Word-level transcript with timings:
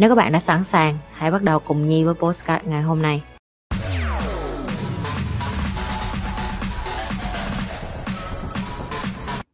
Nếu 0.00 0.08
các 0.08 0.14
bạn 0.14 0.32
đã 0.32 0.40
sẵn 0.40 0.64
sàng, 0.64 0.98
hãy 1.12 1.30
bắt 1.30 1.42
đầu 1.42 1.58
cùng 1.58 1.86
Nhi 1.86 2.04
với 2.04 2.14
postcard 2.14 2.66
ngày 2.66 2.82
hôm 2.82 3.02
nay. 3.02 3.22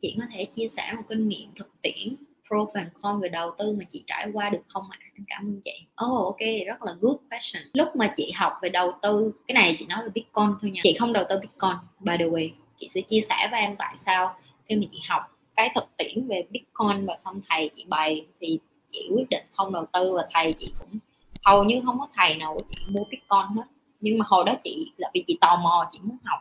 Chị 0.00 0.16
có 0.20 0.26
thể 0.32 0.44
chia 0.44 0.68
sẻ 0.68 0.92
một 0.96 1.02
kinh 1.08 1.28
nghiệm 1.28 1.48
thực 1.56 1.68
tiễn 1.82 2.16
pro 2.48 2.66
và 2.74 2.86
con 3.02 3.20
về 3.20 3.28
đầu 3.28 3.50
tư 3.58 3.76
mà 3.78 3.84
chị 3.88 4.04
trải 4.06 4.30
qua 4.32 4.50
được 4.50 4.62
không 4.66 4.84
ạ? 4.90 4.98
À? 5.00 5.22
Cảm 5.28 5.42
ơn 5.42 5.60
chị. 5.64 5.86
Oh 6.04 6.24
ok, 6.24 6.40
rất 6.66 6.82
là 6.82 6.92
good 7.00 7.16
question. 7.30 7.62
Lúc 7.74 7.88
mà 7.96 8.14
chị 8.16 8.32
học 8.36 8.52
về 8.62 8.68
đầu 8.68 8.92
tư, 9.02 9.32
cái 9.46 9.54
này 9.54 9.76
chị 9.78 9.86
nói 9.86 10.02
về 10.02 10.08
Bitcoin 10.14 10.46
thôi 10.60 10.70
nha. 10.70 10.80
Chị 10.84 10.96
không 10.98 11.12
đầu 11.12 11.24
tư 11.28 11.36
Bitcoin, 11.40 11.76
by 12.00 12.16
the 12.18 12.24
way. 12.24 12.50
Chị 12.76 12.88
sẽ 12.94 13.00
chia 13.00 13.20
sẻ 13.28 13.48
với 13.50 13.60
em 13.60 13.76
tại 13.78 13.94
sao 13.96 14.36
khi 14.64 14.76
mà 14.76 14.82
chị 14.92 14.98
học 15.08 15.22
cái 15.56 15.70
thực 15.74 15.84
tiễn 15.96 16.28
về 16.28 16.44
Bitcoin 16.50 17.06
và 17.06 17.16
xong 17.16 17.40
thầy 17.48 17.70
chị 17.76 17.84
bày 17.88 18.26
thì 18.40 18.58
chị 18.94 19.08
quyết 19.14 19.28
định 19.30 19.44
không 19.52 19.72
đầu 19.72 19.86
tư 19.92 20.12
và 20.16 20.28
thầy 20.34 20.52
chị 20.52 20.72
cũng 20.78 20.98
hầu 21.44 21.64
như 21.64 21.80
không 21.84 21.98
có 21.98 22.08
thầy 22.14 22.36
nào 22.36 22.54
của 22.54 22.64
chị 22.70 22.82
mua 22.92 23.04
bitcoin 23.10 23.56
hết. 23.56 23.64
Nhưng 24.00 24.18
mà 24.18 24.24
hồi 24.28 24.44
đó 24.44 24.54
chị, 24.64 24.86
là 24.96 25.10
vì 25.14 25.24
chị 25.26 25.38
tò 25.40 25.56
mò, 25.56 25.88
chị 25.92 25.98
muốn 26.02 26.16
học. 26.24 26.38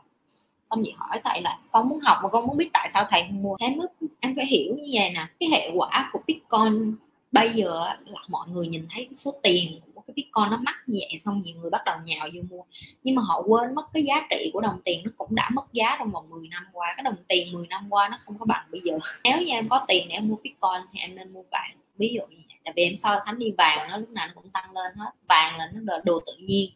Xong 0.69 0.81
chị 0.85 0.93
hỏi 0.97 1.21
thầy 1.23 1.41
là, 1.41 1.59
con 1.71 1.89
muốn 1.89 1.99
học 1.99 2.17
mà 2.23 2.29
con 2.29 2.47
muốn 2.47 2.57
biết 2.57 2.69
tại 2.73 2.89
sao 2.93 3.05
thầy 3.09 3.23
không 3.27 3.43
mua? 3.43 3.57
Thế 3.59 3.75
mức 3.75 3.87
em 4.19 4.35
phải 4.35 4.45
hiểu 4.45 4.75
như 4.75 4.89
vậy 4.93 5.09
nè. 5.09 5.27
Cái 5.39 5.49
hệ 5.51 5.71
quả 5.73 6.09
của 6.13 6.19
bitcoin 6.27 6.95
bây 7.31 7.49
giờ 7.49 7.85
là 8.05 8.19
mọi 8.29 8.47
người 8.47 8.67
nhìn 8.67 8.85
thấy 8.89 9.05
cái 9.05 9.13
số 9.13 9.33
tiền 9.43 9.79
của 9.95 10.01
cái 10.07 10.13
bitcoin 10.15 10.49
nó 10.51 10.57
mắc 10.57 10.75
như 10.88 10.99
vậy, 10.99 11.19
xong 11.25 11.41
nhiều 11.43 11.55
người 11.61 11.69
bắt 11.69 11.81
đầu 11.85 11.97
nhào 12.05 12.27
vô 12.33 12.41
mua. 12.49 12.63
Nhưng 13.03 13.15
mà 13.15 13.21
họ 13.25 13.43
quên 13.47 13.75
mất 13.75 13.93
cái 13.93 14.03
giá 14.03 14.27
trị 14.29 14.49
của 14.53 14.61
đồng 14.61 14.81
tiền, 14.85 15.01
nó 15.05 15.11
cũng 15.17 15.35
đã 15.35 15.49
mất 15.53 15.73
giá 15.73 15.95
trong 15.99 16.11
vòng 16.11 16.29
10 16.29 16.47
năm 16.47 16.65
qua. 16.73 16.93
Cái 16.97 17.03
đồng 17.03 17.15
tiền 17.27 17.53
10 17.53 17.67
năm 17.67 17.88
qua 17.89 18.09
nó 18.09 18.17
không 18.25 18.39
có 18.39 18.45
bằng 18.45 18.65
bây 18.71 18.81
giờ. 18.81 18.97
Nếu 19.23 19.38
như 19.41 19.51
em 19.51 19.69
có 19.69 19.85
tiền 19.88 20.07
để 20.09 20.15
em 20.15 20.27
mua 20.29 20.35
bitcoin 20.35 20.81
thì 20.93 20.99
em 20.99 21.15
nên 21.15 21.33
mua 21.33 21.43
vàng. 21.51 21.77
Ví 21.97 22.13
dụ 22.15 22.21
như 22.29 22.42
tại 22.64 22.73
vì 22.75 22.83
em 22.83 22.97
so 22.97 23.19
sánh 23.25 23.39
đi 23.39 23.53
vàng 23.58 23.89
nó 23.89 23.97
lúc 23.97 24.09
nào 24.09 24.28
nó 24.28 24.33
cũng 24.36 24.50
tăng 24.50 24.72
lên 24.73 24.92
hết. 24.95 25.11
Vàng 25.30 25.58
là 25.58 25.69
nó 25.73 25.94
là 25.94 26.02
đồ 26.03 26.19
tự 26.25 26.33
nhiên. 26.39 26.72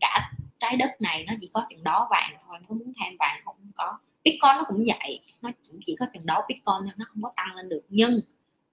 Cả 0.00 0.32
trái 0.60 0.76
đất 0.76 1.00
này 1.00 1.24
nó 1.24 1.34
chỉ 1.40 1.50
có 1.52 1.66
chừng 1.70 1.84
đó 1.84 2.08
vàng 2.10 2.36
thôi 2.46 2.56
em 2.56 2.64
có 2.68 2.74
muốn 2.74 2.92
thêm 3.00 3.16
vàng 3.18 3.40
không, 3.44 3.56
có. 3.76 3.98
Bitcoin 4.24 4.52
nó 4.56 4.64
cũng 4.68 4.84
vậy 4.86 5.20
nó 5.42 5.50
cũng 5.68 5.80
chỉ 5.84 5.96
có 5.98 6.06
chừng 6.12 6.26
đó 6.26 6.44
bitcoin 6.48 6.62
thôi 6.64 6.92
nó 6.96 7.04
không 7.08 7.22
có 7.22 7.32
tăng 7.36 7.56
lên 7.56 7.68
được. 7.68 7.82
Nhưng 7.88 8.20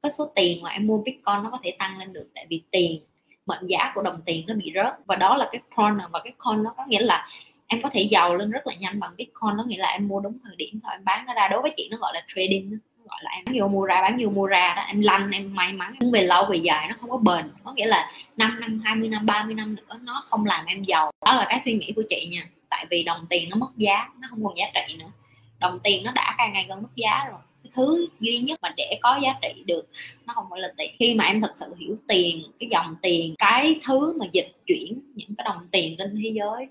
cái 0.02 0.12
số 0.12 0.32
tiền 0.36 0.64
mà 0.64 0.70
em 0.70 0.88
mua 0.88 0.98
bitcoin 0.98 1.44
nó 1.44 1.50
có 1.52 1.60
thể 1.64 1.76
tăng 1.80 2.00
lên 2.00 2.14
được 2.14 2.30
tại 2.36 2.46
vì 2.50 2.64
tiền 2.72 3.06
mệnh 3.46 3.68
giá 3.68 3.92
của 3.96 4.02
đồng 4.02 4.22
tiền 4.26 4.46
nó 4.48 4.54
bị 4.56 4.72
rớt. 4.76 4.94
Và 5.06 5.16
đó 5.16 5.38
là 5.38 5.50
cái 5.52 5.62
con 5.76 6.00
và 6.12 6.22
cái 6.24 6.34
con 6.38 6.64
nó 6.64 6.74
có 6.78 6.86
nghĩa 6.88 7.02
là 7.02 7.28
em 7.68 7.82
có 7.82 7.90
thể 7.90 8.02
giàu 8.02 8.36
lên 8.36 8.52
rất 8.52 8.68
là 8.68 8.74
nhanh 8.80 9.00
bằng 9.00 9.12
bitcoin. 9.18 9.58
Nó 9.58 9.64
nghĩa 9.64 9.78
là 9.78 9.88
em 9.88 10.08
mua 10.08 10.20
đúng 10.20 10.38
thời 10.44 10.56
điểm 10.56 10.80
sau 10.84 10.92
em 10.92 11.04
bán 11.06 11.26
nó 11.26 11.34
ra. 11.34 11.48
Đối 11.48 11.62
với 11.62 11.74
chị 11.76 11.88
nó 11.92 11.98
gọi 11.98 12.12
là 12.14 12.24
trading 12.28 12.78
gọi 13.16 13.24
là 13.24 13.32
em 13.32 13.56
vô 13.56 13.68
mua 13.68 13.86
ra 13.86 14.02
bán 14.02 14.18
vô 14.22 14.30
mua 14.30 14.46
ra 14.46 14.74
đó, 14.76 14.82
em 14.82 15.02
lanh, 15.02 15.32
em 15.32 15.56
may 15.56 15.74
mắn 15.74 15.96
nhưng 16.00 16.12
về 16.12 16.22
lâu 16.22 16.46
về 16.50 16.58
dài, 16.58 16.88
nó 16.90 16.96
không 17.00 17.10
có 17.10 17.18
bền. 17.18 17.52
Có 17.64 17.74
nghĩa 17.74 17.86
là 17.86 18.12
5 18.38 18.60
năm 18.60 18.82
20 18.86 19.10
năm 19.10 19.26
30 19.26 19.56
năm 19.56 19.76
nữa, 19.76 20.00
nó 20.02 20.24
không 20.26 20.46
làm 20.46 20.66
em 20.66 20.84
giàu. 20.84 21.12
Đó 21.26 21.34
là 21.34 21.46
cái 21.50 21.62
suy 21.66 21.74
nghĩ 21.74 21.92
của 21.96 22.04
chị 22.10 22.28
nha. 22.32 22.48
Tại 22.70 22.86
vì 22.90 23.04
đồng 23.04 23.26
tiền 23.30 23.50
nó 23.50 23.58
mất 23.58 23.70
giá, 23.78 24.10
nó 24.20 24.28
không 24.30 24.44
còn 24.44 24.58
giá 24.58 24.66
trị 24.76 24.96
nữa. 25.00 25.12
Đồng 25.60 25.80
tiền 25.84 26.04
nó 26.04 26.12
đã 26.12 26.36
càng 26.38 26.54
ngày 26.54 26.66
càng 26.68 26.81
mất 26.81 26.96
giá 26.96 27.25
rồi. 27.30 27.40
Cái 27.64 27.72
thứ 27.75 28.08
duy 28.20 28.40
nhất 28.40 28.59
mà 28.62 28.74
để 28.78 29.00
có 29.02 29.20
giá 29.24 29.36
trị 29.42 29.64
được, 29.66 29.88
nó 30.25 30.34
không 30.34 30.46
phải 30.50 30.59
là 30.59 30.74
tiền. 30.78 30.96
Khi 31.00 31.14
mà 31.14 31.25
em 31.25 31.42
thật 31.42 31.54
sự 31.56 31.75
hiểu 31.80 31.98
tiền, 32.08 32.44
cái 32.59 32.70
dòng 32.72 32.96
tiền, 33.02 33.36
cái 33.38 33.80
thứ 33.88 34.18
mà 34.20 34.25
dịch 34.31 34.52
chuyển 34.66 35.02
những 35.16 35.36
cái 35.38 35.46
đồng 35.46 35.68
tiền 35.72 35.96
trên 35.98 36.22
thế 36.24 36.30
giới, 36.34 36.68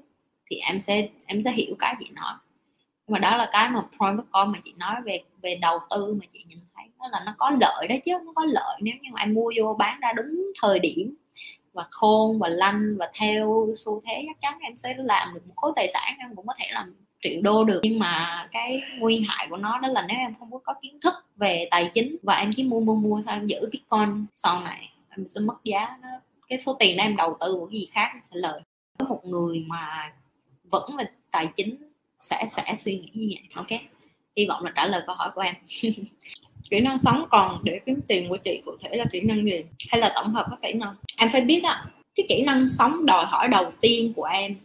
thì 0.51 0.57
em 0.57 0.81
sẽ 0.81 1.09
em 1.27 1.43
sẽ 1.43 1.53
hiểu 1.53 1.75
cái 1.79 1.95
gì 2.01 2.07
nói 2.13 2.35
nhưng 3.07 3.13
mà 3.13 3.19
đó 3.19 3.37
là 3.37 3.49
cái 3.53 3.71
mà 3.71 3.81
prime 3.81 4.17
bitcoin 4.17 4.53
mà 4.53 4.59
chị 4.65 4.75
nói 4.77 4.95
về 5.05 5.21
về 5.43 5.59
đầu 5.61 5.79
tư 5.91 6.17
mà 6.21 6.27
chị 6.31 6.45
nhìn 6.49 6.59
thấy 6.75 6.85
đó 6.99 7.09
là 7.13 7.23
nó 7.27 7.35
có 7.39 7.51
lợi 7.61 7.89
đó 7.89 7.97
chứ 8.05 8.13
nó 8.27 8.33
có 8.35 8.45
lợi 8.45 8.79
nếu 8.81 8.95
như 9.01 9.11
mà 9.13 9.21
em 9.21 9.35
mua 9.35 9.53
vô 9.57 9.77
bán 9.79 10.01
ra 10.01 10.13
đúng 10.17 10.53
thời 10.63 10.79
điểm. 10.79 11.15
Và 11.73 11.85
khôn 11.91 12.39
và 12.39 12.49
lanh 12.49 12.97
và 12.99 13.11
theo 13.15 13.69
xu 13.77 14.03
thế 14.07 14.25
chắc 14.27 14.41
chắn 14.41 14.59
em 14.63 14.77
sẽ 14.77 14.95
làm 14.99 15.35
được 15.35 15.41
một 15.47 15.53
khối 15.57 15.73
tài 15.77 15.89
sản 15.89 16.15
em 16.19 16.37
cũng 16.37 16.47
có 16.47 16.55
thể 16.59 16.67
làm 16.73 16.95
triệu 17.23 17.41
đô 17.43 17.65
được. 17.65 17.81
Nhưng 17.83 17.99
mà 17.99 18.47
cái 18.53 18.81
nguy 18.99 19.27
hại 19.29 19.47
của 19.51 19.57
nó 19.57 19.79
đó 19.79 19.89
là 19.89 20.05
nếu 20.09 20.17
em 20.17 20.35
không 20.39 20.51
có, 20.65 20.75
kiến 20.83 21.01
thức 21.01 21.15
về 21.37 21.69
tài 21.71 21.91
chính 21.95 22.17
và 22.23 22.35
em 22.35 22.51
chỉ 22.57 22.65
mua 22.65 22.81
mua 22.81 22.95
mua 22.95 23.23
sao 23.27 23.37
em 23.37 23.47
giữ 23.47 23.69
bitcoin 23.73 24.27
sau 24.37 24.61
này 24.61 24.93
em 25.09 25.29
sẽ 25.29 25.41
mất 25.41 25.65
giá 25.65 25.99
nó. 26.03 26.09
Cái 26.49 26.59
số 26.59 26.77
tiền 26.79 26.97
đó 26.97 27.05
em 27.05 27.17
đầu 27.17 27.37
tư 27.41 27.57
vào 27.59 27.67
cái 27.67 27.81
gì 27.81 27.87
khác 27.93 28.11
nó 28.15 28.21
sẽ 28.21 28.37
lời. 28.37 28.61
Có 28.99 29.07
một 29.07 29.25
người 29.25 29.65
mà 29.69 30.13
vẫn 30.71 30.97
là 30.97 31.05
tài 31.31 31.49
chính 31.57 31.77
sẽ 32.25 32.47
sẽ 32.49 32.75
suy 32.77 32.95
nghĩ 32.95 33.11
như 33.15 33.27
vậy. 33.31 33.49
Ok, 33.55 33.81
hy 34.37 34.47
vọng 34.47 34.65
là 34.65 34.73
trả 34.77 34.87
lời 34.87 35.03
câu 35.07 35.17
hỏi 35.17 35.31
của 35.35 35.41
em. 35.41 35.55
Kỹ 36.71 36.81
năng 36.81 36.99
sống 36.99 37.25
còn 37.31 37.59
để 37.65 37.81
kiếm 37.87 38.01
tiền 38.09 38.29
của 38.29 38.37
chị 38.37 38.61
cụ 38.65 38.73
thể 38.81 38.97
là 38.97 39.05
kỹ 39.13 39.21
năng 39.21 39.45
gì? 39.45 39.65
Hay 39.89 40.01
là 40.01 40.13
tổng 40.15 40.33
hợp 40.33 40.47
các 40.51 40.59
kỹ 40.63 40.73
năng? 40.73 40.95
Em 41.17 41.29
phải 41.33 41.41
biết 41.41 41.63
á, 41.65 41.85
cái 42.15 42.27
kỹ 42.29 42.43
năng 42.47 42.69
sống 42.69 43.07
đòi 43.07 43.25
hỏi 43.27 43.49
đầu 43.49 43.73
tiên 43.81 44.13
của 44.17 44.25
em 44.25 44.57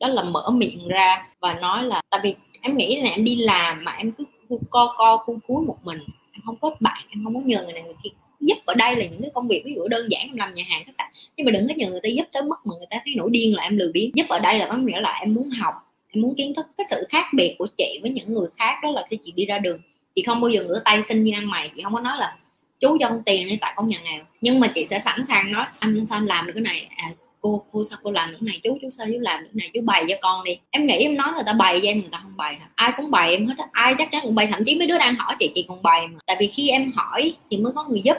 đó 0.00 0.08
là 0.08 0.22
mở 0.22 0.50
miệng 0.50 0.88
ra 0.88 1.26
và 1.40 1.54
nói 1.54 1.84
là, 1.84 2.02
tại 2.10 2.20
vì 2.22 2.34
em 2.60 2.76
nghĩ 2.76 3.00
là 3.00 3.10
em 3.10 3.24
đi 3.24 3.36
làm 3.36 3.84
mà 3.84 3.92
em 3.92 4.12
cứ 4.12 4.24
co 4.70 4.94
co, 4.98 5.16
cu, 5.26 5.38
cúi 5.46 5.66
một 5.66 5.78
mình, 5.82 5.98
em 6.32 6.42
không 6.44 6.56
có 6.60 6.70
bạn, 6.80 7.02
em 7.08 7.24
không 7.24 7.34
có 7.34 7.40
nhờ 7.44 7.62
người 7.64 7.72
này 7.72 7.82
người 7.82 7.94
kia. 8.02 8.10
Giúp 8.40 8.58
ở 8.66 8.74
đây 8.74 8.96
là 8.96 9.04
những 9.04 9.22
cái 9.22 9.30
công 9.34 9.48
việc, 9.48 9.62
ví 9.64 9.74
dụ 9.74 9.88
đơn 9.88 10.08
giản 10.10 10.22
em 10.26 10.36
làm 10.36 10.52
nhà 10.52 10.64
hàng, 10.68 10.84
khách 10.84 10.96
sạn, 10.98 11.06
nhưng 11.36 11.44
mà 11.44 11.52
đừng 11.52 11.68
có 11.68 11.74
nhờ 11.76 11.90
người 11.90 12.00
ta 12.02 12.08
giúp 12.08 12.24
tới 12.32 12.42
mức 12.42 12.56
mà 12.64 12.74
người 12.78 12.86
ta 12.90 12.96
thấy 13.04 13.14
nổi 13.14 13.30
điên 13.32 13.56
là 13.56 13.62
em 13.62 13.76
lười 13.76 13.92
biếng. 13.92 14.10
Giúp 14.14 14.26
ở 14.28 14.38
đây 14.38 14.58
là 14.58 14.68
có 14.68 14.76
nghĩa 14.76 15.00
là 15.00 15.18
em 15.20 15.34
muốn 15.34 15.50
học 15.50 15.74
em 16.12 16.22
muốn 16.22 16.34
kiến 16.34 16.54
thức 16.54 16.66
cái 16.78 16.86
sự 16.90 17.06
khác 17.08 17.26
biệt 17.32 17.54
của 17.58 17.66
chị 17.78 17.98
với 18.02 18.10
những 18.10 18.34
người 18.34 18.48
khác 18.58 18.74
đó 18.82 18.90
là 18.90 19.04
khi 19.10 19.18
chị 19.24 19.32
đi 19.36 19.46
ra 19.46 19.58
đường. 19.58 19.80
Chị 20.14 20.22
không 20.22 20.40
bao 20.40 20.50
giờ 20.50 20.64
ngửa 20.64 20.80
tay 20.84 21.02
xin 21.02 21.24
như 21.24 21.32
ăn 21.34 21.50
mày 21.50 21.70
chị 21.76 21.82
không 21.82 21.94
có 21.94 22.00
nói 22.00 22.18
là 22.18 22.36
chú 22.80 22.96
cho 23.00 23.08
con 23.08 23.22
tiền 23.22 23.48
đi 23.48 23.58
tại 23.60 23.72
con 23.76 23.86
nhà 23.86 23.98
nghèo. 24.04 24.24
Nhưng 24.40 24.60
mà 24.60 24.66
chị 24.74 24.86
sẽ 24.86 24.98
sẵn 24.98 25.24
sàng 25.28 25.52
nói 25.52 25.66
anh 25.78 26.06
sao 26.06 26.18
anh 26.18 26.26
làm 26.26 26.46
được 26.46 26.52
cái 26.54 26.62
này? 26.62 26.86
À, 26.96 27.10
cô 27.40 27.64
cô 27.72 27.84
sao 27.84 27.98
cô 28.02 28.10
làm 28.10 28.30
được 28.30 28.36
cái 28.40 28.46
này? 28.46 28.60
Chú 28.64 28.78
chú 28.82 28.90
sao 28.90 29.06
chú 29.06 29.18
làm 29.20 29.42
được 29.42 29.48
cái 29.54 29.60
này? 29.60 29.70
Chú 29.74 29.80
bày 29.80 30.04
cho 30.08 30.14
con 30.20 30.44
đi. 30.44 30.58
Em 30.70 30.86
nghĩ 30.86 30.94
em 30.94 31.16
nói 31.16 31.32
người 31.34 31.44
ta 31.46 31.52
bày 31.52 31.80
cho 31.82 31.88
em 31.88 32.00
người 32.00 32.10
ta 32.12 32.18
không 32.22 32.36
bày 32.36 32.58
ai 32.74 32.92
cũng 32.96 33.10
bày 33.10 33.30
em 33.30 33.46
hết 33.46 33.54
á. 33.58 33.66
Ai 33.72 33.94
chắc 33.98 34.10
chắn 34.10 34.22
cũng 34.22 34.34
bày. 34.34 34.46
Thậm 34.46 34.64
chí 34.66 34.74
mấy 34.78 34.86
đứa 34.86 34.98
đang 34.98 35.14
hỏi 35.14 35.36
chị 35.38 35.52
chị 35.54 35.64
còn 35.68 35.82
bày 35.82 36.08
mà. 36.08 36.18
Tại 36.26 36.36
vì 36.40 36.46
khi 36.46 36.68
em 36.68 36.92
hỏi 36.94 37.34
thì 37.50 37.56
mới 37.56 37.72
có 37.76 37.84
người 37.84 38.02
giúp. 38.02 38.16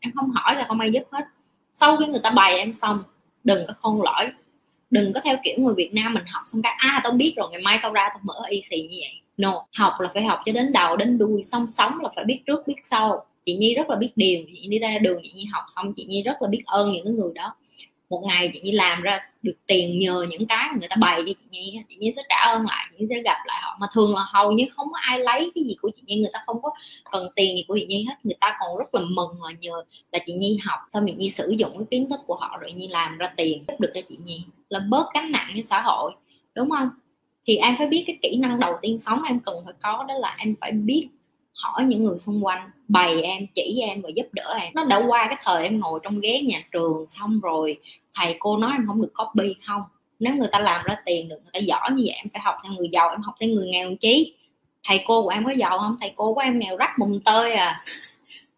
Em 0.00 0.12
không 0.14 0.30
hỏi 0.30 0.54
là 0.54 0.64
không 0.68 0.80
ai 0.80 0.92
giúp 0.92 1.02
hết. 1.12 1.24
Sau 1.72 1.96
khi 1.96 2.06
người 2.06 2.20
ta 2.22 2.30
bày 2.30 2.58
em 2.58 2.74
xong 2.74 3.02
đừng 3.44 3.66
có 3.66 3.74
khôn 3.80 4.02
lỗi 4.02 4.30
đừng 4.94 5.12
có 5.12 5.20
theo 5.24 5.36
kiểu 5.44 5.54
người 5.58 5.74
Việt 5.76 5.90
Nam 5.94 6.14
mình 6.14 6.24
học 6.26 6.42
xong 6.46 6.62
cái 6.62 6.74
à 6.78 7.00
tao 7.04 7.12
biết 7.12 7.34
rồi, 7.36 7.48
ngày 7.52 7.62
mai 7.62 7.78
tao 7.82 7.92
ra 7.92 8.08
tao 8.08 8.20
mở 8.22 8.34
easy 8.44 8.88
như 8.88 8.98
vậy. 9.00 9.20
No, 9.36 9.66
học 9.72 9.92
là 10.00 10.10
phải 10.14 10.24
học 10.24 10.38
cho 10.46 10.52
đến 10.52 10.72
đầu, 10.72 10.96
đến 10.96 11.18
đuôi 11.18 11.42
xong 11.44 11.66
sống 11.70 11.92
là 12.02 12.08
phải 12.16 12.24
biết 12.24 12.40
trước, 12.46 12.66
biết 12.66 12.74
sau. 12.84 13.26
Chị 13.46 13.54
nhi 13.54 13.74
rất 13.74 13.90
là 13.90 13.96
biết 13.96 14.10
điều 14.16 14.44
chị 14.46 14.60
nhi 14.60 14.68
đi 14.68 14.78
ra 14.78 14.98
đường, 14.98 15.20
chị 15.22 15.32
nhi 15.34 15.44
học 15.52 15.64
xong, 15.76 15.92
chị 15.96 16.04
nhi 16.08 16.22
rất 16.22 16.42
là 16.42 16.48
biết 16.48 16.62
ơn 16.66 16.92
những 16.92 17.04
cái 17.04 17.12
người 17.12 17.30
đó 17.34 17.54
một 18.10 18.24
ngày 18.28 18.50
chị 18.52 18.60
nhi 18.60 18.72
làm 18.72 19.02
ra 19.02 19.20
được 19.42 19.56
tiền 19.66 19.98
nhờ 19.98 20.26
những 20.30 20.46
cái 20.46 20.68
người 20.72 20.88
ta 20.88 20.96
bày 21.00 21.22
cho 21.26 21.32
chị 21.32 21.46
nhi 21.50 21.78
chị 21.88 21.96
nhi 21.96 22.12
sẽ 22.16 22.22
trả 22.28 22.36
ơn 22.36 22.66
lại, 22.66 22.86
chị 22.90 22.96
nhi 22.98 23.06
sẽ 23.10 23.22
gặp 23.22 23.38
lại 23.46 23.60
họ. 23.62 23.76
Mà 23.80 23.86
thường 23.94 24.14
là 24.14 24.22
hầu 24.32 24.52
như 24.52 24.64
không 24.70 24.86
có 24.92 24.98
ai 25.02 25.18
lấy 25.18 25.50
cái 25.54 25.64
gì 25.64 25.76
của 25.82 25.90
chị 25.96 26.02
nhi, 26.06 26.20
người 26.20 26.30
ta 26.32 26.42
không 26.46 26.62
có 26.62 26.70
cần 27.12 27.28
tiền 27.36 27.56
gì 27.56 27.64
của 27.68 27.76
chị 27.80 27.86
nhi 27.86 28.04
hết. 28.08 28.14
Người 28.22 28.36
ta 28.40 28.56
còn 28.60 28.78
rất 28.78 28.94
là 28.94 29.00
mừng 29.10 29.30
mà 29.42 29.48
nhờ 29.60 29.82
là 30.12 30.18
chị 30.26 30.32
nhi 30.32 30.58
học, 30.64 30.80
xong 30.88 31.04
chị 31.06 31.14
nhi 31.14 31.30
sử 31.30 31.50
dụng 31.58 31.78
cái 31.78 31.86
kiến 31.90 32.10
thức 32.10 32.20
của 32.26 32.34
họ 32.34 32.58
rồi 32.60 32.72
nhi 32.72 32.88
làm 32.88 33.18
ra 33.18 33.32
tiền 33.36 33.64
giúp 33.68 33.80
được 33.80 33.90
cho 33.94 34.00
chị 34.08 34.18
nhi. 34.24 34.44
Là 34.68 34.80
bớt 34.88 35.06
gánh 35.14 35.32
nặng 35.32 35.52
cho 35.56 35.62
xã 35.64 35.82
hội, 35.82 36.12
đúng 36.54 36.70
không? 36.70 36.88
Thì 37.46 37.56
em 37.56 37.74
phải 37.78 37.86
biết 37.86 38.04
cái 38.06 38.18
kỹ 38.22 38.36
năng 38.36 38.60
đầu 38.60 38.74
tiên 38.82 38.98
sống 38.98 39.22
em 39.22 39.40
cần 39.40 39.54
phải 39.64 39.74
có 39.82 40.04
đó 40.08 40.14
là 40.14 40.36
em 40.38 40.54
phải 40.60 40.72
biết 40.72 41.08
hỏi 41.54 41.84
những 41.84 42.04
người 42.04 42.18
xung 42.18 42.44
quanh, 42.44 42.70
bày 42.88 43.22
em, 43.22 43.46
chỉ 43.54 43.80
em 43.82 44.02
và 44.02 44.08
giúp 44.14 44.26
đỡ 44.32 44.56
em. 44.60 44.72
Nó 44.74 44.84
đã 44.84 45.02
qua 45.06 45.26
cái 45.26 45.38
thời 45.42 45.62
em 45.62 45.80
ngồi 45.80 46.00
trong 46.02 46.20
ghế 46.20 46.40
nhà 46.40 46.62
trường 46.72 47.04
xong 47.08 47.40
rồi, 47.40 47.80
thầy 48.14 48.36
cô 48.38 48.56
nói 48.56 48.72
em 48.74 48.86
không 48.86 49.02
được 49.02 49.12
copy. 49.14 49.54
Không, 49.66 49.82
nếu 50.18 50.34
người 50.34 50.48
ta 50.52 50.58
làm 50.58 50.84
ra 50.84 50.96
tiền 51.04 51.28
được, 51.28 51.36
người 51.44 51.50
ta 51.52 51.58
giỏi 51.58 51.90
như 51.92 52.02
vậy, 52.06 52.14
em 52.16 52.26
phải 52.32 52.42
học 52.44 52.54
theo 52.62 52.72
người 52.72 52.88
giàu, 52.92 53.10
em 53.10 53.22
học 53.22 53.34
theo 53.40 53.48
người 53.48 53.66
nghèo 53.66 53.94
chí 54.00 54.34
thầy 54.84 55.04
cô 55.06 55.22
của 55.22 55.28
em 55.28 55.44
có 55.44 55.50
giàu 55.50 55.78
không? 55.78 55.96
Thầy 56.00 56.12
cô 56.16 56.34
của 56.34 56.40
em 56.40 56.58
nghèo 56.58 56.76
rách 56.76 56.98
mùng 56.98 57.20
tơi 57.24 57.52
à. 57.52 57.84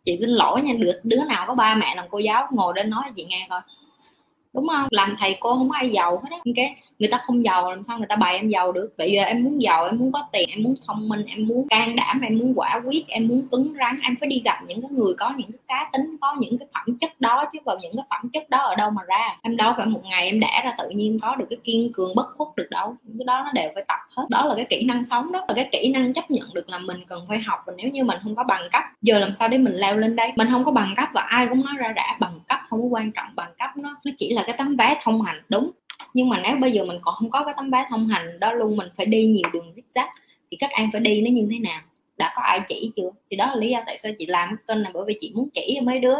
Chị 0.04 0.16
xin 0.20 0.28
lỗi 0.28 0.62
nha 0.62 0.72
đứa 0.78 0.92
đứa 1.02 1.24
nào 1.28 1.44
có 1.46 1.54
ba 1.54 1.74
mẹ 1.74 1.94
làm 1.96 2.06
cô 2.10 2.18
giáo 2.18 2.48
ngồi 2.50 2.72
đến 2.76 2.90
nói 2.90 3.04
chị 3.16 3.24
nghe 3.24 3.46
coi. 3.50 3.60
Đúng 4.52 4.66
không? 4.68 4.88
Làm 4.90 5.16
thầy 5.18 5.36
cô 5.40 5.54
không 5.54 5.70
ai 5.70 5.90
giàu 5.90 6.22
hết 6.24 6.28
á. 6.30 6.38
Cái 6.56 6.76
người 6.98 7.08
ta 7.12 7.20
không 7.26 7.44
giàu 7.44 7.70
làm 7.70 7.84
sao 7.84 7.98
người 7.98 8.06
ta 8.06 8.16
bày 8.16 8.36
em 8.36 8.48
giàu 8.48 8.72
được? 8.72 8.94
Bây 8.98 9.12
giờ 9.12 9.22
em 9.22 9.44
muốn 9.44 9.62
giàu, 9.62 9.84
em 9.84 9.98
muốn 9.98 10.12
có 10.12 10.24
tiền, 10.32 10.48
em 10.50 10.62
muốn 10.62 10.74
thông 10.86 11.08
minh, 11.08 11.24
em 11.26 11.46
muốn 11.46 11.66
can 11.68 11.96
đảm, 11.96 12.20
em 12.20 12.38
muốn 12.38 12.52
quả 12.56 12.80
quyết, 12.84 13.08
em 13.08 13.28
muốn 13.28 13.48
cứng 13.50 13.72
rắn. 13.78 14.00
Em 14.02 14.14
phải 14.20 14.28
đi 14.28 14.42
gặp 14.44 14.58
những 14.66 14.82
cái 14.82 14.90
người 14.90 15.14
có 15.18 15.34
những 15.36 15.52
cái 15.52 15.58
cá 15.66 15.90
tính, 15.92 16.16
có 16.20 16.36
những 16.38 16.58
cái 16.58 16.68
phẩm 16.74 16.98
chất 17.00 17.20
đó, 17.20 17.44
chứ 17.52 17.58
vào 17.64 17.78
những 17.82 17.96
cái 17.96 18.04
phẩm 18.10 18.30
chất 18.32 18.50
đó 18.50 18.58
ở 18.58 18.74
đâu 18.74 18.90
mà 18.90 19.02
ra? 19.08 19.36
Em 19.42 19.56
đâu 19.56 19.72
phải 19.76 19.86
một 19.86 20.00
ngày 20.04 20.26
em 20.26 20.40
đẻ 20.40 20.62
ra 20.64 20.74
tự 20.78 20.88
nhiên 20.88 21.18
có 21.22 21.36
được 21.36 21.46
cái 21.50 21.58
kiên 21.64 21.92
cường 21.92 22.14
bất 22.14 22.26
khuất 22.36 22.48
được 22.56 22.66
đâu. 22.70 22.96
Những 23.02 23.18
cái 23.18 23.24
đó 23.24 23.42
nó 23.44 23.52
đều 23.52 23.70
phải 23.74 23.82
tập 23.88 23.98
hết. 24.16 24.26
Đó 24.30 24.44
là 24.44 24.54
cái 24.54 24.66
kỹ 24.70 24.84
năng 24.84 25.04
sống 25.04 25.32
đó. 25.32 25.44
Là 25.48 25.54
cái 25.54 25.68
kỹ 25.72 25.92
năng 25.94 26.12
chấp 26.12 26.30
nhận 26.30 26.48
được 26.54 26.68
là 26.68 26.78
mình 26.78 27.04
cần 27.06 27.24
phải 27.28 27.38
học. 27.38 27.60
Và 27.66 27.72
nếu 27.76 27.90
như 27.90 28.04
mình 28.04 28.18
không 28.22 28.36
có 28.36 28.44
bằng 28.44 28.68
cấp, 28.72 28.82
giờ 29.02 29.18
làm 29.18 29.34
sao 29.34 29.48
để 29.48 29.58
mình 29.58 29.74
leo 29.74 29.96
lên 29.96 30.16
đây? 30.16 30.32
Mình 30.36 30.48
không 30.50 30.64
có 30.64 30.72
bằng 30.72 30.94
cấp 30.96 31.08
và 31.14 31.20
ai 31.20 31.46
cũng 31.46 31.64
nói 31.64 31.74
ra 31.78 31.92
đã 31.92 32.16
bằng 32.20 32.40
cấp 32.48 32.58
không 32.68 32.82
có 32.82 32.88
quan 32.88 33.12
trọng. 33.12 33.26
Bằng 33.36 33.52
cấp 33.58 33.70
nó 33.76 33.96
nó 34.04 34.12
chỉ 34.18 34.32
là 34.32 34.42
cái 34.46 34.54
tấm 34.58 34.74
vé 34.78 34.96
thông 35.02 35.22
hành. 35.22 35.42
Đúng 35.48 35.70
nhưng 36.16 36.28
mà 36.28 36.40
nếu 36.42 36.56
bây 36.56 36.72
giờ 36.72 36.84
mình 36.84 36.98
còn 37.02 37.14
không 37.14 37.30
có 37.30 37.44
cái 37.44 37.54
tấm 37.56 37.70
vé 37.70 37.86
thông 37.90 38.06
hành 38.06 38.40
đó 38.40 38.52
luôn, 38.52 38.76
mình 38.76 38.88
phải 38.96 39.06
đi 39.06 39.26
nhiều 39.26 39.50
đường 39.52 39.70
zigzag, 39.70 40.06
thì 40.50 40.56
các 40.56 40.70
em 40.70 40.90
phải 40.92 41.00
đi 41.00 41.20
nó 41.20 41.30
như 41.30 41.48
thế 41.52 41.58
nào? 41.58 41.80
Đã 42.16 42.32
có 42.36 42.42
ai 42.42 42.60
chỉ 42.68 42.92
chưa? 42.96 43.10
Thì 43.30 43.36
đó 43.36 43.46
là 43.46 43.56
lý 43.56 43.70
do 43.70 43.82
tại 43.86 43.98
sao 43.98 44.12
chị 44.18 44.26
làm 44.26 44.48
cái 44.48 44.64
kênh 44.68 44.82
này, 44.82 44.92
bởi 44.94 45.04
vì 45.06 45.16
chị 45.20 45.32
muốn 45.34 45.48
chỉ 45.52 45.72
cho 45.76 45.82
mấy 45.82 45.98
đứa. 45.98 46.16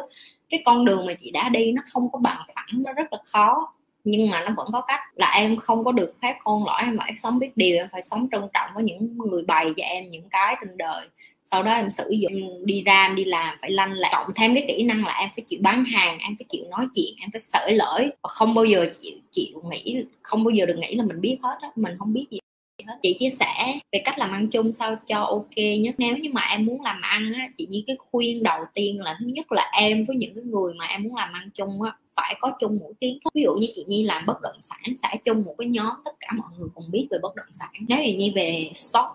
Cái 0.49 0.63
con 0.65 0.85
đường 0.85 1.07
mà 1.07 1.13
chị 1.19 1.31
đã 1.31 1.49
đi 1.49 1.73
nó 1.73 1.83
không 1.93 2.09
có 2.13 2.19
bằng 2.19 2.39
phẳng, 2.55 2.83
nó 2.85 2.93
rất 2.93 3.13
là 3.13 3.19
khó 3.25 3.73
nhưng 4.07 4.31
mà 4.31 4.41
nó 4.41 4.55
vẫn 4.57 4.69
có 4.73 4.81
cách 4.81 5.01
là 5.15 5.33
em 5.37 5.57
không 5.57 5.85
có 5.85 5.93
được 5.93 6.15
phép 6.23 6.37
khôn 6.45 6.65
lõi 6.67 6.83
em 6.83 6.97
phải 6.99 7.13
sống 7.23 7.39
biết 7.39 7.57
điều, 7.57 7.77
em 7.77 7.89
phải 7.93 8.03
sống 8.03 8.29
trân 8.33 8.43
trọng 8.55 8.71
với 8.75 8.85
những 8.85 9.19
người 9.19 9.43
bày 9.47 9.67
cho 9.77 9.85
em 9.85 10.11
những 10.11 10.29
cái 10.31 10.57
trên 10.61 10.77
đời. 10.77 11.07
Sau 11.45 11.63
đó 11.63 11.73
em 11.73 11.91
sử 11.91 12.11
dụng 12.11 12.33
đi 12.65 12.83
ra 12.83 13.03
em 13.07 13.17
đi 13.17 13.25
làm, 13.25 13.59
phải 13.61 13.71
lanh 13.71 13.93
lẹ. 13.93 14.09
Cộng 14.13 14.31
thêm 14.37 14.55
cái 14.55 14.65
kỹ 14.69 14.83
năng 14.83 15.05
là 15.05 15.19
em 15.21 15.31
phải 15.37 15.45
chịu 15.47 15.59
bán 15.63 15.85
hàng, 15.85 16.19
em 16.19 16.37
phải 16.39 16.47
chịu 16.49 16.65
nói 16.71 16.87
chuyện, 16.95 17.15
em 17.21 17.31
phải 17.33 17.41
sởi 17.41 17.73
lỗi 17.75 18.11
và 18.23 18.29
không 18.29 18.55
bao 18.55 18.65
giờ 18.65 18.87
chịu 19.01 19.13
chịu 19.31 19.63
nghĩ, 19.71 20.05
không 20.23 20.45
bao 20.45 20.51
giờ 20.51 20.67
được 20.67 20.79
nghĩ 20.79 20.95
là 20.95 21.05
mình 21.05 21.21
biết 21.21 21.39
hết 21.43 21.59
á, 21.61 21.69
mình 21.77 21.97
không 21.99 22.13
biết 22.13 22.27
gì 22.31 22.39
hết 22.87 22.99
chị 23.03 23.17
chia 23.19 23.31
sẻ 23.31 23.79
về 23.93 24.03
cách 24.05 24.19
làm 24.19 24.31
ăn 24.33 24.49
chung 24.49 24.73
sao 24.73 24.97
cho 25.07 25.21
ok 25.21 25.57
nhất. 25.81 25.95
Nếu 25.99 26.17
như 26.17 26.31
mà 26.33 26.43
em 26.51 26.67
muốn 26.67 26.83
làm 26.83 27.01
ăn 27.03 27.33
á, 27.33 27.49
chị 27.57 27.67
như 27.71 27.83
cái 27.87 27.97
khuyên 28.11 28.43
đầu 28.43 28.61
tiên 28.75 29.01
là 29.01 29.17
thứ 29.21 29.27
nhất 29.27 29.53
là 29.53 29.71
em 29.79 30.05
với 30.05 30.17
những 30.17 30.35
cái 30.35 30.45
người 30.45 30.75
mà 30.75 30.87
em 30.87 31.03
muốn 31.03 31.17
làm 31.17 31.33
ăn 31.33 31.51
chung 31.55 31.83
á, 31.83 31.93
phải 32.17 32.37
có 32.41 32.53
chung 32.61 32.79
một 32.81 32.93
kiến 33.01 33.19
thức. 33.25 33.31
Ví 33.35 33.43
dụ 33.43 33.55
như 33.55 33.67
chị 33.75 33.85
nhi 33.89 34.03
làm 34.03 34.27
bất 34.27 34.41
động 34.43 34.57
sản, 34.61 34.97
sẽ 35.03 35.17
chung 35.25 35.45
một 35.45 35.55
cái 35.59 35.69
nhóm 35.69 35.93
tất 36.05 36.13
cả 36.21 36.29
mọi 36.37 36.49
người 36.59 36.69
cùng 36.75 36.91
biết 36.91 37.07
về 37.11 37.19
bất 37.23 37.35
động 37.37 37.53
sản. 37.53 37.71
Nếu 37.89 37.99
như 37.99 38.15
nhi 38.15 38.33
về 38.37 38.71
stock, 38.75 39.09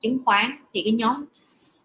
chứng 0.00 0.18
khoán 0.24 0.50
thì 0.74 0.82
cái 0.82 0.92
nhóm 0.92 1.24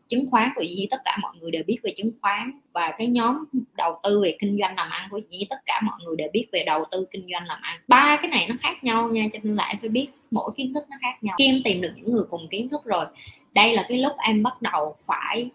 chứng 0.10 0.26
khoán 0.32 0.50
của 0.56 0.64
Nhi 0.64 0.88
tất 0.92 1.02
cả 1.06 1.18
mọi 1.22 1.36
người 1.40 1.52
đều 1.52 1.64
biết 1.68 1.78
về 1.84 1.94
chứng 1.98 2.12
khoán 2.22 2.52
và 2.74 2.94
cái 2.98 3.08
nhóm 3.08 3.44
đầu 3.78 4.00
tư 4.04 4.22
về 4.24 4.38
kinh 4.40 4.58
doanh 4.60 4.76
làm 4.76 4.90
ăn 4.90 5.08
của 5.12 5.20
Nhi 5.30 5.48
tất 5.50 5.60
cả 5.66 5.82
mọi 5.84 6.00
người 6.04 6.16
đều 6.16 6.28
biết 6.34 6.46
về 6.52 6.64
đầu 6.64 6.86
tư 6.92 7.08
kinh 7.12 7.28
doanh 7.32 7.48
làm 7.48 7.62
ăn. 7.62 7.80
Ba 7.88 8.18
cái 8.22 8.32
này 8.32 8.46
nó 8.50 8.56
khác 8.60 8.84
nhau 8.84 9.10
nha, 9.10 9.24
cho 9.34 9.40
nên 9.44 9.56
là 9.56 9.66
em 9.68 9.78
phải 9.80 9.90
biết 9.90 10.08
mỗi 10.32 10.52
kiến 10.58 10.74
thức 10.74 10.84
nó 10.90 10.98
khác 11.02 11.24
nhau. 11.24 11.36
Khi 11.40 11.46
em 11.46 11.62
tìm 11.64 11.82
được 11.82 11.92
những 11.96 12.12
người 12.12 12.24
cùng 12.30 12.48
kiến 12.48 12.70
thức 12.70 12.86
rồi. 12.86 13.06
Đây 13.54 13.74
là 13.74 13.86
cái 13.90 13.98
lúc 13.98 14.14
em 14.28 14.44
bắt 14.44 14.62
đầu 14.62 14.96
phải 15.06 15.50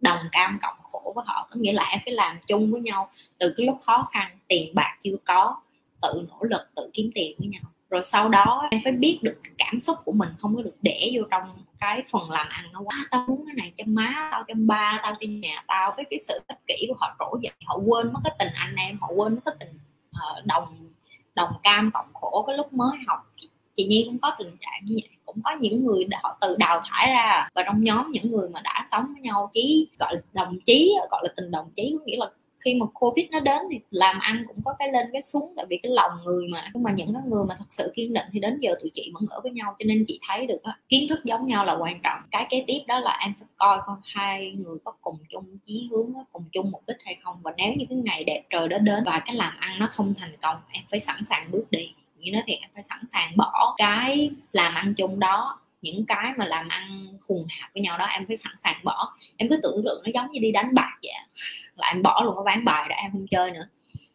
đồng 0.00 0.18
cam 0.32 0.58
cộng 0.62 0.76
khổ 0.82 1.12
với 1.14 1.24
họ. 1.26 1.48
Có 1.50 1.60
nghĩa 1.60 1.72
là 1.72 1.84
em 1.84 2.00
phải 2.04 2.14
làm 2.14 2.38
chung 2.46 2.72
với 2.72 2.80
nhau 2.80 3.10
từ 3.38 3.54
cái 3.56 3.66
lúc 3.66 3.76
khó 3.80 4.08
khăn, 4.12 4.38
tiền 4.48 4.74
bạc 4.74 4.96
chưa 5.00 5.16
có, 5.24 5.56
tự 6.02 6.26
nỗ 6.28 6.38
lực, 6.40 6.62
tự 6.76 6.90
kiếm 6.92 7.10
tiền 7.14 7.36
với 7.38 7.48
nhau. 7.48 7.62
Rồi 7.90 8.04
sau 8.04 8.28
đó, 8.28 8.68
em 8.70 8.80
phải 8.84 8.92
biết 8.92 9.18
được 9.22 9.40
cảm 9.58 9.80
xúc 9.80 9.98
của 10.04 10.12
mình 10.12 10.28
không 10.38 10.56
có 10.56 10.62
được 10.62 10.76
để 10.82 11.10
vô 11.14 11.22
trong 11.30 11.42
cái 11.82 12.02
phần 12.10 12.30
làm 12.30 12.48
ăn 12.48 12.72
nó 12.72 12.80
quá 12.80 12.96
tao 13.10 13.24
muốn 13.28 13.44
cái 13.46 13.54
này 13.54 13.72
cho 13.76 13.84
má 13.86 14.28
tao 14.30 14.44
cho 14.48 14.54
ba 14.56 15.00
tao 15.02 15.14
cho 15.20 15.26
nhà 15.28 15.64
tao. 15.66 15.92
Cái 15.96 16.06
cái 16.10 16.18
sự 16.28 16.40
ích 16.48 16.58
kỷ 16.66 16.86
của 16.88 16.94
họ 16.98 17.16
trỗi 17.18 17.38
dậy 17.42 17.52
họ 17.64 17.76
quên 17.86 18.12
mất 18.12 18.20
cái 18.24 18.32
tình 18.38 18.52
anh 18.54 18.74
em 18.76 18.98
họ 19.00 19.08
quên 19.16 19.34
mất 19.34 19.40
cái 19.44 19.54
tình 19.60 19.78
uh, 20.10 20.46
đồng 20.46 20.88
đồng 21.34 21.52
cam 21.62 21.90
cộng 21.94 22.14
khổ 22.14 22.44
cái 22.46 22.56
lúc 22.56 22.72
mới 22.72 22.98
học. 23.06 23.18
Chị 23.74 23.86
nhi 23.86 24.04
cũng 24.06 24.18
có 24.18 24.36
tình 24.38 24.56
trạng 24.60 24.84
như 24.84 24.94
vậy. 24.94 25.16
Cũng 25.24 25.42
có 25.44 25.50
những 25.60 25.86
người 25.86 26.06
họ 26.22 26.38
từ 26.40 26.56
đào 26.58 26.82
thải 26.90 27.06
ra 27.08 27.48
và 27.54 27.62
trong 27.66 27.84
nhóm 27.84 28.10
những 28.10 28.30
người 28.30 28.48
mà 28.48 28.60
đã 28.64 28.84
sống 28.90 29.06
với 29.12 29.22
nhau 29.22 29.50
chí 29.52 29.88
gọi 29.98 30.14
là 30.14 30.20
đồng 30.32 30.58
chí 30.64 30.94
gọi 31.10 31.20
là 31.24 31.32
tình 31.36 31.50
đồng 31.50 31.70
chí 31.76 31.96
có 31.98 32.04
nghĩa 32.04 32.16
là 32.16 32.30
khi 32.64 32.74
mà 32.74 32.86
covid 32.94 33.26
nó 33.30 33.40
đến 33.40 33.62
thì 33.72 33.80
làm 33.90 34.18
ăn 34.18 34.44
cũng 34.48 34.56
có 34.64 34.74
cái 34.78 34.92
lên 34.92 35.06
cái 35.12 35.22
xuống, 35.22 35.52
tại 35.56 35.66
vì 35.68 35.78
cái 35.82 35.92
lòng 35.92 36.10
người 36.24 36.48
mà. 36.52 36.70
Nhưng 36.74 36.82
mà 36.82 36.90
những 36.92 37.14
cái 37.14 37.22
người 37.26 37.44
mà 37.48 37.54
thật 37.58 37.64
sự 37.70 37.92
kiên 37.94 38.12
định 38.12 38.26
thì 38.32 38.40
đến 38.40 38.58
giờ 38.60 38.74
tụi 38.80 38.90
chị 38.94 39.10
vẫn 39.14 39.26
ở 39.30 39.40
với 39.42 39.52
nhau, 39.52 39.76
cho 39.78 39.84
nên 39.84 40.04
chị 40.08 40.20
thấy 40.28 40.46
được 40.46 40.62
á, 40.62 40.78
kiến 40.88 41.06
thức 41.08 41.24
giống 41.24 41.46
nhau 41.46 41.64
là 41.64 41.76
quan 41.80 42.00
trọng. 42.02 42.18
Cái 42.30 42.46
kế 42.50 42.64
tiếp 42.66 42.80
đó 42.86 43.00
là 43.00 43.18
em 43.20 43.34
phải 43.38 43.48
coi 43.56 43.78
con 43.86 43.96
hai 44.04 44.50
người 44.50 44.78
có 44.84 44.92
cùng 45.00 45.18
chung 45.30 45.58
chí 45.66 45.88
hướng 45.90 46.12
cùng 46.32 46.44
chung 46.52 46.70
mục 46.70 46.82
đích 46.86 46.96
hay 47.04 47.16
không. 47.24 47.36
Và 47.42 47.52
nếu 47.56 47.72
như 47.76 47.86
cái 47.88 47.98
ngày 47.98 48.24
đẹp 48.24 48.42
trời 48.50 48.68
đó 48.68 48.78
đến 48.78 49.04
và 49.06 49.22
cái 49.26 49.36
làm 49.36 49.56
ăn 49.58 49.78
nó 49.78 49.86
không 49.90 50.14
thành 50.18 50.36
công, 50.42 50.56
em 50.70 50.84
phải 50.90 51.00
sẵn 51.00 51.24
sàng 51.24 51.50
bước 51.50 51.64
đi. 51.70 51.92
Như 52.18 52.32
nói 52.32 52.42
thì 52.46 52.54
em 52.54 52.70
phải 52.74 52.82
sẵn 52.82 52.98
sàng 53.12 53.32
bỏ 53.36 53.74
cái 53.76 54.30
làm 54.52 54.74
ăn 54.74 54.94
chung 54.94 55.18
đó 55.18 55.58
những 55.82 56.06
cái 56.06 56.32
mà 56.36 56.44
làm 56.44 56.68
ăn 56.68 57.06
khùng 57.20 57.46
hạp 57.48 57.70
với 57.74 57.82
nhau 57.82 57.98
đó, 57.98 58.06
em 58.06 58.26
phải 58.26 58.36
sẵn 58.36 58.52
sàng 58.58 58.76
bỏ. 58.84 59.16
Em 59.36 59.48
cứ 59.48 59.60
tưởng 59.62 59.82
tượng 59.84 60.02
nó 60.04 60.10
giống 60.14 60.30
như 60.30 60.40
đi 60.40 60.52
đánh 60.52 60.74
bạc 60.74 60.92
vậy 61.02 61.12
là 61.76 61.88
em 61.88 62.02
bỏ 62.02 62.22
luôn 62.24 62.34
cái 62.36 62.54
ván 62.54 62.64
bài 62.64 62.88
đó, 62.88 62.96
em 62.96 63.12
không 63.12 63.26
chơi 63.30 63.50
nữa. 63.50 63.68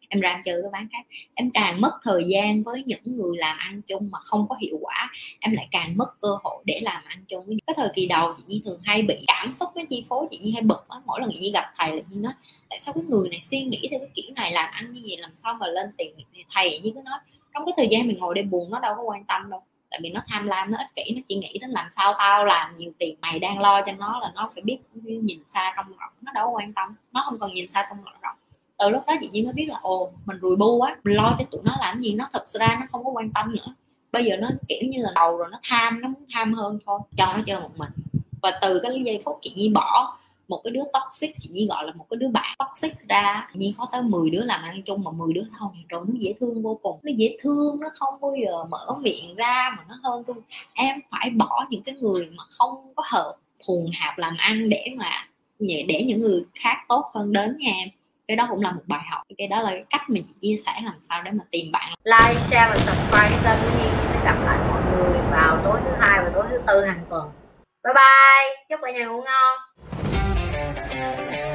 Em 0.09 0.21
ra 0.21 0.29
em 0.29 0.41
chơi 0.45 0.61
cái 0.63 0.69
ván 0.73 0.87
khác. 0.91 1.05
Em 1.33 1.51
càng 1.51 1.81
mất 1.81 1.91
thời 2.03 2.23
gian 2.27 2.63
với 2.63 2.83
những 2.83 3.03
người 3.03 3.37
làm 3.37 3.57
ăn 3.57 3.81
chung 3.81 4.09
mà 4.11 4.19
không 4.21 4.47
có 4.49 4.55
hiệu 4.59 4.77
quả, 4.81 5.11
em 5.39 5.53
lại 5.53 5.67
càng 5.71 5.97
mất 5.97 6.21
cơ 6.21 6.27
hội 6.43 6.63
để 6.65 6.79
làm 6.83 7.03
ăn 7.05 7.25
chung 7.27 7.45
với 7.45 7.57
cái 7.67 7.73
thời 7.77 7.89
kỳ 7.95 8.07
đầu 8.07 8.33
chị 8.37 8.43
nhi 8.47 8.61
thường 8.65 8.79
hay 8.83 9.01
bị 9.01 9.15
cảm 9.27 9.53
xúc 9.53 9.69
với 9.75 9.85
chi 9.89 10.05
phối, 10.09 10.27
chị 10.31 10.37
nhi 10.37 10.51
hay 10.51 10.61
bực 10.61 10.91
lắm. 10.91 11.01
Mỗi 11.05 11.21
lần 11.21 11.29
chị 11.33 11.39
nhi 11.39 11.51
gặp 11.51 11.71
thầy 11.77 11.89
là 11.89 12.01
như 12.09 12.21
nói, 12.21 12.33
tại 12.69 12.79
sao 12.79 12.93
cái 12.93 13.03
người 13.07 13.29
này 13.29 13.39
suy 13.41 13.63
nghĩ 13.63 13.87
theo 13.91 13.99
cái 13.99 14.09
kiểu 14.15 14.25
này, 14.35 14.51
làm 14.51 14.69
ăn 14.71 14.93
như 14.93 15.01
vậy, 15.07 15.17
làm 15.17 15.35
sao 15.35 15.53
mà 15.53 15.67
lên 15.67 15.89
tiền? 15.97 16.15
Thì 16.33 16.43
thầy 16.55 16.79
như 16.79 16.91
cứ 16.95 17.01
nói, 17.05 17.19
trong 17.53 17.65
cái 17.65 17.73
thời 17.77 17.87
gian 17.87 18.07
mình 18.07 18.17
ngồi 18.17 18.35
đây 18.35 18.43
buồn 18.43 18.71
nó 18.71 18.79
đâu 18.79 18.95
có 18.95 19.01
quan 19.01 19.25
tâm 19.25 19.49
đâu 19.49 19.63
tại 19.97 20.01
vì 20.03 20.09
nó 20.09 20.21
tham 20.27 20.47
lam, 20.47 20.71
nó 20.71 20.77
ích 20.77 20.95
kỷ, 20.95 21.15
nó 21.15 21.21
chỉ 21.27 21.35
nghĩ 21.35 21.57
đến 21.61 21.69
làm 21.69 21.87
sao 21.89 22.15
tao 22.17 22.45
làm 22.45 22.77
nhiều 22.77 22.91
tiền 22.97 23.15
mày 23.21 23.39
đang 23.39 23.59
lo 23.59 23.81
cho 23.81 23.91
nó 23.99 24.19
là 24.19 24.31
nó 24.35 24.49
phải 24.53 24.63
biết 24.63 24.77
nhìn 25.03 25.39
xa 25.47 25.73
trong 25.75 25.85
rộng, 25.87 26.11
nó 26.21 26.31
đâu 26.35 26.51
quan 26.55 26.73
tâm, 26.73 26.95
nó 27.11 27.23
không 27.25 27.39
cần 27.39 27.51
nhìn 27.51 27.69
xa 27.69 27.87
trong 27.89 27.97
rộng 28.21 28.35
từ 28.79 28.89
lúc 28.89 29.03
đó 29.07 29.13
chị 29.21 29.29
Nhi 29.31 29.43
mới 29.43 29.53
biết 29.53 29.65
là, 29.69 29.79
ồ, 29.81 30.11
mình 30.25 30.37
rùi 30.41 30.55
bu 30.55 30.77
quá, 30.77 30.97
mình 31.03 31.15
lo 31.15 31.35
cho 31.39 31.45
tụi 31.51 31.61
nó 31.65 31.77
làm 31.79 31.99
gì, 31.99 32.13
nó 32.13 32.29
thật 32.33 32.47
ra 32.47 32.77
nó 32.79 32.85
không 32.91 33.05
có 33.05 33.11
quan 33.11 33.31
tâm 33.31 33.51
nữa. 33.55 33.73
Bây 34.11 34.25
giờ 34.25 34.37
nó 34.37 34.49
kiểu 34.67 34.89
như 34.89 35.01
là 35.01 35.11
đầu 35.15 35.37
rồi, 35.37 35.47
nó 35.51 35.59
tham, 35.63 36.01
nó 36.01 36.07
muốn 36.07 36.23
tham 36.33 36.53
hơn 36.53 36.79
thôi, 36.85 36.99
cho 37.17 37.33
nó 37.33 37.39
chơi 37.45 37.61
một 37.61 37.77
mình. 37.77 37.89
Và 38.41 38.59
từ 38.61 38.79
cái 38.83 39.01
giây 39.03 39.21
phút 39.25 39.39
chị 39.41 39.53
Nhi 39.55 39.69
bỏ 39.69 40.17
một 40.47 40.61
cái 40.63 40.71
đứa 40.71 40.83
toxic, 40.93 41.31
chị 41.37 41.49
Nhi 41.51 41.67
gọi 41.69 41.85
là 41.85 41.91
một 41.91 42.05
cái 42.09 42.17
đứa 42.17 42.27
bạn 42.27 42.55
toxic 42.59 43.07
ra. 43.09 43.49
Nhi 43.53 43.75
có 43.77 43.87
tới 43.91 44.01
10 44.01 44.29
đứa 44.29 44.41
làm 44.41 44.61
ăn 44.61 44.81
chung 44.85 45.03
mà 45.03 45.11
10 45.11 45.33
đứa 45.33 45.43
thôi 45.59 45.69
rồi 45.89 46.05
nó 46.07 46.13
dễ 46.17 46.33
thương 46.39 46.63
vô 46.63 46.79
cùng. 46.81 46.99
Nó 47.03 47.11
dễ 47.15 47.37
thương, 47.41 47.79
nó 47.81 47.89
không 47.93 48.21
bao 48.21 48.35
giờ 48.45 48.63
mở 48.63 48.97
miệng 49.01 49.35
ra 49.35 49.75
mà 49.77 49.83
nó 49.87 49.95
hơn 50.03 50.23
tôi. 50.27 50.35
Em 50.73 50.99
phải 51.11 51.29
bỏ 51.29 51.65
những 51.69 51.83
cái 51.83 51.95
người 51.95 52.25
mà 52.25 52.43
không 52.49 52.93
có 52.95 53.03
hợp 53.05 53.35
hùn 53.67 53.85
hạp 53.93 54.17
làm 54.17 54.35
ăn 54.37 54.69
để 54.69 54.85
mà 54.97 55.11
để 55.59 56.03
những 56.07 56.21
người 56.21 56.43
khác 56.63 56.77
tốt 56.89 57.05
hơn 57.15 57.31
đến 57.31 57.57
nha 57.59 57.71
em. 57.71 57.89
Cái 58.27 58.37
đó 58.37 58.47
cũng 58.49 58.61
là 58.61 58.71
một 58.71 58.81
bài 58.85 59.01
học. 59.11 59.21
Cái 59.37 59.47
đó 59.47 59.61
là 59.61 59.69
cái 59.69 59.83
cách 59.89 60.01
mà 60.09 60.19
chị 60.27 60.33
chia 60.41 60.57
sẻ 60.65 60.71
làm 60.83 60.95
sao 60.99 61.23
để 61.23 61.31
mà 61.31 61.43
tìm 61.51 61.71
bạn. 61.71 61.93
Like, 62.03 62.39
share 62.39 62.69
và 62.69 62.75
subscribe 62.75 63.43
kênh 63.43 63.59
của 63.63 63.77
Nhi. 63.77 63.89
Sẽ 64.13 64.21
gặp 64.23 64.37
lại 64.45 64.57
mọi 64.67 64.81
người 64.85 65.19
vào 65.31 65.61
tối 65.63 65.79
thứ 65.83 65.91
hai 65.99 66.19
và 66.23 66.31
tối 66.33 66.45
thứ 66.49 66.57
tư 66.67 66.85
hàng 66.85 67.05
tuần. 67.09 67.29
Bye 67.83 67.93
bye. 67.93 68.65
Chúc 68.69 68.79
cả 68.83 68.91
nhà 68.91 69.05
ngủ 69.05 69.21
ngon. 69.21 69.57
Thank 70.89 71.31
you. 71.31 71.46